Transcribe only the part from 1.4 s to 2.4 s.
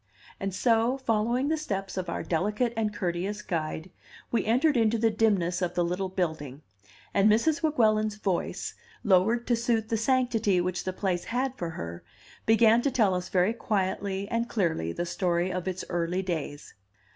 the steps of our